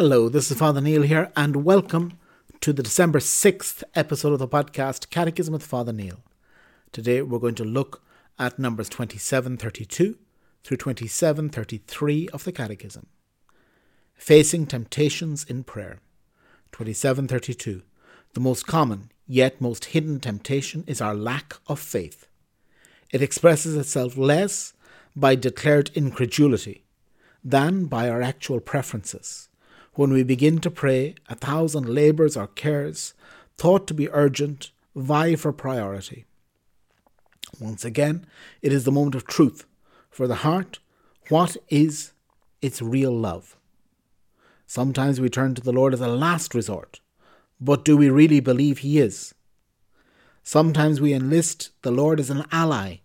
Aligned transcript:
Hello, 0.00 0.28
this 0.28 0.48
is 0.48 0.56
Father 0.56 0.80
Neil 0.80 1.02
here, 1.02 1.32
and 1.34 1.64
welcome 1.64 2.20
to 2.60 2.72
the 2.72 2.84
December 2.84 3.18
6th 3.18 3.82
episode 3.96 4.32
of 4.32 4.38
the 4.38 4.46
podcast 4.46 5.10
Catechism 5.10 5.52
with 5.52 5.66
Father 5.66 5.92
Neil. 5.92 6.20
Today 6.92 7.20
we're 7.20 7.40
going 7.40 7.56
to 7.56 7.64
look 7.64 8.00
at 8.38 8.60
numbers 8.60 8.88
2732 8.88 10.16
through 10.62 10.76
2733 10.76 12.28
of 12.28 12.44
the 12.44 12.52
Catechism. 12.52 13.08
Facing 14.14 14.66
temptations 14.66 15.42
in 15.42 15.64
prayer. 15.64 15.98
2732. 16.70 17.82
The 18.34 18.40
most 18.40 18.68
common, 18.68 19.10
yet 19.26 19.60
most 19.60 19.86
hidden 19.86 20.20
temptation 20.20 20.84
is 20.86 21.00
our 21.00 21.16
lack 21.16 21.54
of 21.66 21.80
faith. 21.80 22.28
It 23.10 23.20
expresses 23.20 23.74
itself 23.74 24.16
less 24.16 24.74
by 25.16 25.34
declared 25.34 25.90
incredulity 25.96 26.84
than 27.42 27.86
by 27.86 28.08
our 28.08 28.22
actual 28.22 28.60
preferences. 28.60 29.48
When 29.98 30.12
we 30.12 30.22
begin 30.22 30.60
to 30.60 30.70
pray, 30.70 31.16
a 31.28 31.34
thousand 31.34 31.88
labours 31.88 32.36
or 32.36 32.46
cares, 32.46 33.14
thought 33.56 33.88
to 33.88 33.94
be 33.94 34.08
urgent, 34.10 34.70
vie 34.94 35.34
for 35.34 35.52
priority. 35.52 36.24
Once 37.58 37.84
again, 37.84 38.24
it 38.62 38.72
is 38.72 38.84
the 38.84 38.92
moment 38.92 39.16
of 39.16 39.26
truth. 39.26 39.66
For 40.08 40.28
the 40.28 40.46
heart, 40.46 40.78
what 41.30 41.56
is 41.68 42.12
its 42.62 42.80
real 42.80 43.10
love? 43.10 43.56
Sometimes 44.68 45.20
we 45.20 45.28
turn 45.28 45.56
to 45.56 45.62
the 45.62 45.72
Lord 45.72 45.92
as 45.92 46.00
a 46.00 46.06
last 46.06 46.54
resort, 46.54 47.00
but 47.60 47.84
do 47.84 47.96
we 47.96 48.08
really 48.08 48.38
believe 48.38 48.78
He 48.78 49.00
is? 49.00 49.34
Sometimes 50.44 51.00
we 51.00 51.12
enlist 51.12 51.70
the 51.82 51.90
Lord 51.90 52.20
as 52.20 52.30
an 52.30 52.44
ally, 52.52 52.98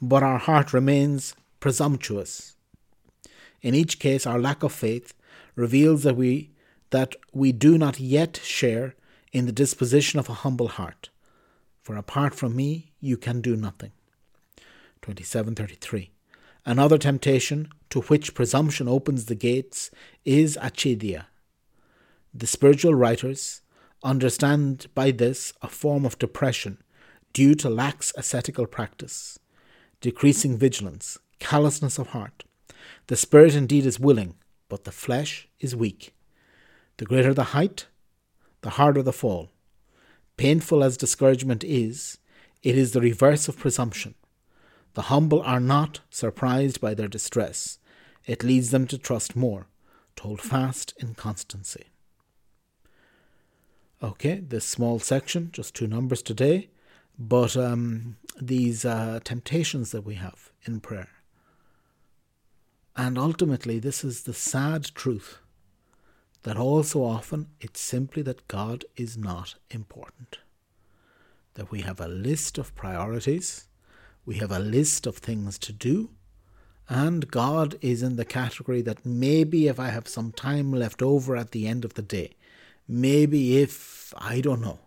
but 0.00 0.22
our 0.22 0.38
heart 0.38 0.72
remains 0.72 1.36
presumptuous. 1.60 2.56
In 3.60 3.74
each 3.74 3.98
case, 3.98 4.26
our 4.26 4.40
lack 4.40 4.62
of 4.62 4.72
faith 4.72 5.12
reveals 5.60 6.02
that 6.02 6.16
we 6.16 6.50
that 6.90 7.14
we 7.32 7.52
do 7.52 7.78
not 7.78 8.00
yet 8.00 8.40
share 8.42 8.96
in 9.32 9.46
the 9.46 9.52
disposition 9.52 10.18
of 10.18 10.28
a 10.28 10.40
humble 10.42 10.68
heart. 10.68 11.10
For 11.82 11.94
apart 11.96 12.34
from 12.34 12.56
me, 12.56 12.92
you 13.00 13.16
can 13.16 13.40
do 13.40 13.54
nothing. 13.54 13.92
2733. 15.02 16.10
Another 16.66 16.98
temptation 16.98 17.68
to 17.90 18.00
which 18.02 18.34
presumption 18.34 18.88
opens 18.88 19.26
the 19.26 19.36
gates 19.36 19.90
is 20.24 20.58
acedia. 20.60 21.26
The 22.34 22.48
spiritual 22.48 22.94
writers 22.94 23.60
understand 24.02 24.86
by 24.94 25.10
this 25.12 25.52
a 25.62 25.68
form 25.68 26.04
of 26.04 26.18
depression 26.18 26.78
due 27.32 27.54
to 27.54 27.70
lax 27.70 28.12
ascetical 28.16 28.66
practice, 28.66 29.38
decreasing 30.00 30.58
vigilance, 30.58 31.18
callousness 31.38 31.98
of 31.98 32.08
heart. 32.08 32.44
The 33.06 33.16
spirit 33.16 33.54
indeed 33.54 33.86
is 33.86 34.00
willing, 34.00 34.34
but 34.70 34.84
the 34.84 34.92
flesh 34.92 35.46
is 35.58 35.76
weak. 35.76 36.14
The 36.96 37.04
greater 37.04 37.34
the 37.34 37.52
height, 37.52 37.88
the 38.62 38.70
harder 38.70 39.02
the 39.02 39.12
fall. 39.12 39.50
Painful 40.38 40.82
as 40.82 40.96
discouragement 40.96 41.62
is, 41.62 42.16
it 42.62 42.78
is 42.78 42.92
the 42.92 43.00
reverse 43.02 43.48
of 43.48 43.58
presumption. 43.58 44.14
The 44.94 45.02
humble 45.02 45.42
are 45.42 45.60
not 45.60 46.00
surprised 46.08 46.80
by 46.80 46.94
their 46.94 47.08
distress. 47.08 47.78
It 48.26 48.42
leads 48.42 48.70
them 48.70 48.86
to 48.86 48.96
trust 48.96 49.36
more, 49.36 49.66
to 50.16 50.22
hold 50.22 50.40
fast 50.40 50.94
in 50.98 51.14
constancy. 51.14 51.86
Okay, 54.02 54.40
this 54.40 54.64
small 54.64 54.98
section, 54.98 55.50
just 55.52 55.74
two 55.74 55.86
numbers 55.86 56.22
today, 56.22 56.70
but 57.18 57.56
um, 57.56 58.16
these 58.40 58.84
uh, 58.84 59.20
temptations 59.22 59.90
that 59.90 60.06
we 60.06 60.14
have 60.14 60.50
in 60.64 60.80
prayer. 60.80 61.19
And 62.96 63.16
ultimately, 63.16 63.78
this 63.78 64.04
is 64.04 64.24
the 64.24 64.34
sad 64.34 64.84
truth 64.94 65.38
that 66.42 66.56
all 66.56 66.82
so 66.82 67.04
often 67.04 67.48
it's 67.60 67.80
simply 67.80 68.22
that 68.22 68.48
God 68.48 68.84
is 68.96 69.16
not 69.16 69.54
important. 69.70 70.38
That 71.54 71.70
we 71.70 71.82
have 71.82 72.00
a 72.00 72.08
list 72.08 72.58
of 72.58 72.74
priorities, 72.74 73.66
we 74.24 74.36
have 74.36 74.50
a 74.50 74.58
list 74.58 75.06
of 75.06 75.16
things 75.16 75.58
to 75.58 75.72
do, 75.72 76.10
and 76.88 77.30
God 77.30 77.76
is 77.80 78.02
in 78.02 78.16
the 78.16 78.24
category 78.24 78.82
that 78.82 79.06
maybe 79.06 79.68
if 79.68 79.78
I 79.78 79.88
have 79.88 80.08
some 80.08 80.32
time 80.32 80.72
left 80.72 81.02
over 81.02 81.36
at 81.36 81.52
the 81.52 81.68
end 81.68 81.84
of 81.84 81.94
the 81.94 82.02
day, 82.02 82.32
maybe 82.88 83.58
if, 83.58 84.12
I 84.16 84.40
don't 84.40 84.60
know, 84.60 84.80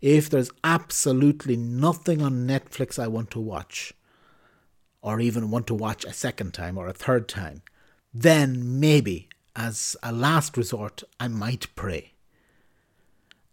if 0.00 0.28
there's 0.28 0.50
absolutely 0.62 1.56
nothing 1.56 2.20
on 2.22 2.46
Netflix 2.46 2.98
I 2.98 3.08
want 3.08 3.30
to 3.32 3.40
watch, 3.40 3.94
or 5.00 5.20
even 5.20 5.50
want 5.50 5.66
to 5.68 5.74
watch 5.74 6.04
a 6.04 6.12
second 6.12 6.54
time 6.54 6.76
or 6.76 6.86
a 6.88 6.92
third 6.92 7.28
time, 7.28 7.62
then 8.12 8.80
maybe, 8.80 9.28
as 9.54 9.96
a 10.02 10.12
last 10.12 10.56
resort, 10.56 11.02
I 11.20 11.28
might 11.28 11.66
pray. 11.76 12.12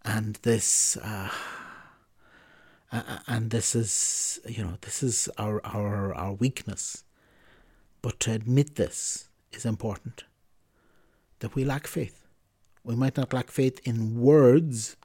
And 0.04 0.36
this, 0.44 0.98
uh, 0.98 1.30
and 3.28 3.50
this 3.50 3.76
is, 3.76 4.40
you 4.48 4.64
know, 4.64 4.78
this 4.82 5.04
is 5.04 5.30
our, 5.38 5.62
our, 5.66 6.14
our 6.14 6.34
weakness. 6.34 7.04
But 8.02 8.20
to 8.22 8.32
admit 8.32 8.76
this 8.76 9.30
is 9.52 9.66
important 9.66 10.24
that 11.40 11.56
we 11.56 11.66
lack 11.66 11.88
faith. 11.88 12.24
We 12.84 12.96
might 12.96 13.18
not 13.18 13.34
lack 13.34 13.50
faith 13.50 13.80
in 13.84 14.20
words, 14.20 14.96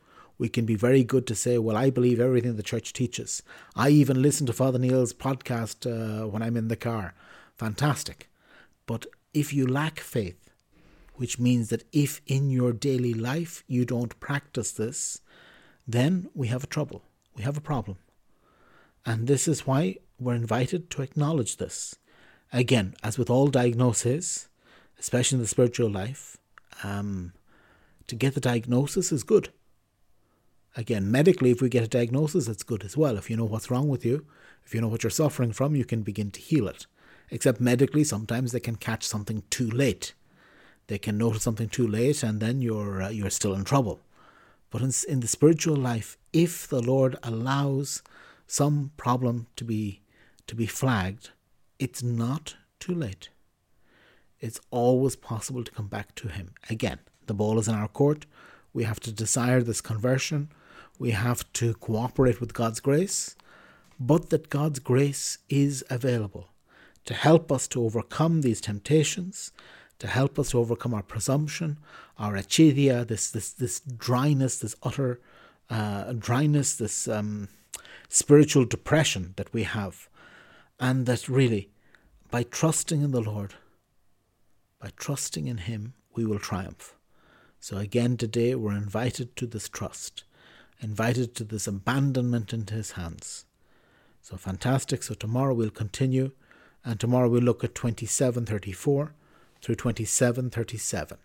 we 0.40 0.48
can 0.48 0.64
be 0.64 0.74
very 0.74 1.04
good 1.04 1.26
to 1.26 1.34
say, 1.34 1.58
well, 1.58 1.76
I 1.76 1.90
believe 1.90 2.18
everything 2.18 2.56
the 2.56 2.62
church 2.62 2.94
teaches. 2.94 3.42
I 3.76 3.90
even 3.90 4.22
listen 4.22 4.46
to 4.46 4.54
Father 4.54 4.78
Neil's 4.78 5.12
podcast 5.12 5.84
uh, 5.84 6.26
when 6.26 6.42
I'm 6.42 6.56
in 6.56 6.68
the 6.68 6.76
car. 6.76 7.12
Fantastic. 7.58 8.30
But 8.86 9.04
if 9.34 9.52
you 9.52 9.66
lack 9.66 10.00
faith, 10.00 10.50
which 11.16 11.38
means 11.38 11.68
that 11.68 11.84
if 11.92 12.22
in 12.26 12.48
your 12.48 12.72
daily 12.72 13.12
life 13.12 13.62
you 13.66 13.84
don't 13.84 14.18
practice 14.18 14.72
this, 14.72 15.20
then 15.86 16.30
we 16.34 16.46
have 16.46 16.64
a 16.64 16.68
trouble. 16.68 17.02
We 17.36 17.42
have 17.42 17.58
a 17.58 17.60
problem. 17.72 17.98
And 19.04 19.26
this 19.26 19.46
is 19.46 19.66
why 19.66 19.98
we're 20.18 20.34
invited 20.34 20.88
to 20.92 21.02
acknowledge 21.02 21.58
this. 21.58 21.96
Again, 22.50 22.94
as 23.02 23.18
with 23.18 23.28
all 23.28 23.48
diagnoses, 23.48 24.48
especially 24.98 25.36
in 25.36 25.42
the 25.42 25.48
spiritual 25.48 25.90
life, 25.90 26.38
um, 26.82 27.34
to 28.06 28.14
get 28.16 28.32
the 28.32 28.40
diagnosis 28.40 29.12
is 29.12 29.22
good. 29.22 29.50
Again, 30.76 31.10
medically, 31.10 31.50
if 31.50 31.60
we 31.60 31.68
get 31.68 31.82
a 31.82 31.88
diagnosis, 31.88 32.48
it's 32.48 32.62
good 32.62 32.84
as 32.84 32.96
well. 32.96 33.16
If 33.16 33.28
you 33.28 33.36
know 33.36 33.44
what's 33.44 33.70
wrong 33.70 33.88
with 33.88 34.04
you, 34.04 34.24
if 34.64 34.74
you 34.74 34.80
know 34.80 34.88
what 34.88 35.02
you're 35.02 35.10
suffering 35.10 35.52
from, 35.52 35.74
you 35.74 35.84
can 35.84 36.02
begin 36.02 36.30
to 36.30 36.40
heal 36.40 36.68
it. 36.68 36.86
Except 37.30 37.60
medically, 37.60 38.04
sometimes 38.04 38.52
they 38.52 38.60
can 38.60 38.76
catch 38.76 39.04
something 39.04 39.42
too 39.50 39.68
late. 39.68 40.14
They 40.86 40.98
can 40.98 41.18
notice 41.18 41.42
something 41.42 41.68
too 41.68 41.86
late, 41.86 42.22
and 42.22 42.40
then 42.40 42.60
you're 42.60 43.02
uh, 43.02 43.08
you're 43.10 43.30
still 43.30 43.54
in 43.54 43.64
trouble. 43.64 44.00
But 44.70 44.82
in, 44.82 44.92
in 45.08 45.20
the 45.20 45.28
spiritual 45.28 45.76
life, 45.76 46.16
if 46.32 46.68
the 46.68 46.80
Lord 46.80 47.16
allows 47.22 48.02
some 48.46 48.92
problem 48.96 49.46
to 49.56 49.64
be 49.64 50.02
to 50.46 50.54
be 50.54 50.66
flagged, 50.66 51.30
it's 51.78 52.02
not 52.02 52.56
too 52.78 52.94
late. 52.94 53.28
It's 54.40 54.60
always 54.70 55.16
possible 55.16 55.64
to 55.64 55.70
come 55.70 55.86
back 55.86 56.14
to 56.16 56.28
Him. 56.28 56.54
Again, 56.68 56.98
the 57.26 57.34
ball 57.34 57.58
is 57.58 57.68
in 57.68 57.74
our 57.74 57.88
court. 57.88 58.26
We 58.72 58.84
have 58.84 59.00
to 59.00 59.12
desire 59.12 59.62
this 59.62 59.80
conversion 59.80 60.50
we 61.00 61.12
have 61.12 61.50
to 61.54 61.72
cooperate 61.72 62.40
with 62.40 62.52
God's 62.52 62.78
grace, 62.78 63.34
but 63.98 64.28
that 64.28 64.50
God's 64.50 64.78
grace 64.78 65.38
is 65.48 65.82
available 65.88 66.50
to 67.06 67.14
help 67.14 67.50
us 67.50 67.66
to 67.68 67.82
overcome 67.82 68.42
these 68.42 68.60
temptations, 68.60 69.50
to 69.98 70.06
help 70.06 70.38
us 70.38 70.50
to 70.50 70.58
overcome 70.58 70.92
our 70.92 71.02
presumption, 71.02 71.78
our 72.18 72.34
acedia, 72.34 73.06
this 73.08 73.30
this 73.30 73.50
this 73.50 73.80
dryness, 73.80 74.58
this 74.58 74.76
utter 74.82 75.20
uh, 75.70 76.12
dryness, 76.12 76.76
this 76.76 77.08
um, 77.08 77.48
spiritual 78.10 78.66
depression 78.66 79.32
that 79.36 79.52
we 79.54 79.62
have, 79.62 80.10
and 80.78 81.06
that 81.06 81.30
really, 81.30 81.70
by 82.30 82.42
trusting 82.42 83.00
in 83.00 83.10
the 83.10 83.22
Lord, 83.22 83.54
by 84.78 84.90
trusting 84.96 85.46
in 85.46 85.58
Him, 85.58 85.94
we 86.14 86.26
will 86.26 86.38
triumph. 86.38 86.94
So 87.58 87.78
again 87.78 88.18
today 88.18 88.54
we're 88.54 88.76
invited 88.76 89.34
to 89.36 89.46
this 89.46 89.66
trust 89.66 90.24
invited 90.80 91.34
to 91.34 91.44
this 91.44 91.66
abandonment 91.66 92.52
into 92.52 92.74
his 92.74 92.92
hands. 92.92 93.44
So 94.22 94.36
fantastic. 94.36 95.02
So 95.02 95.14
tomorrow 95.14 95.54
we'll 95.54 95.70
continue, 95.70 96.32
and 96.84 96.98
tomorrow 96.98 97.28
we'll 97.28 97.42
look 97.42 97.64
at 97.64 97.74
2734 97.74 99.14
through 99.62 99.74
2737. 99.74 101.18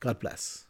God 0.00 0.18
bless. 0.20 0.66